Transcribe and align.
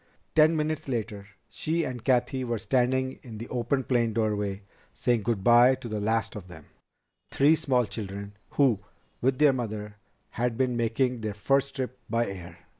Ten 0.33 0.55
minutes 0.55 0.87
later 0.87 1.27
she 1.47 1.83
and 1.83 2.03
Cathy 2.03 2.43
were 2.43 2.57
standing 2.57 3.19
in 3.21 3.37
the 3.37 3.47
open 3.49 3.83
plane 3.83 4.13
doorway 4.13 4.63
saying 4.95 5.21
good 5.21 5.43
by 5.43 5.75
to 5.75 5.87
the 5.87 5.99
last 5.99 6.35
of 6.35 6.47
them, 6.47 6.65
three 7.29 7.53
small 7.53 7.85
children, 7.85 8.33
who, 8.57 8.79
with 9.21 9.37
their 9.37 9.53
mother, 9.53 9.97
had 10.31 10.57
been 10.57 10.75
making 10.75 11.21
their 11.21 11.35
first 11.35 11.75
trip 11.75 11.99
by 12.09 12.25
air. 12.25 12.57